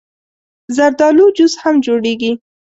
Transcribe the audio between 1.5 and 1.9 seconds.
هم